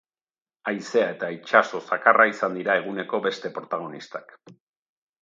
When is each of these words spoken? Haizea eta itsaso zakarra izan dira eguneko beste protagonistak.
Haizea 0.71 1.09
eta 1.15 1.29
itsaso 1.35 1.83
zakarra 1.91 2.27
izan 2.33 2.59
dira 2.61 2.81
eguneko 2.83 3.23
beste 3.29 3.55
protagonistak. 3.61 4.39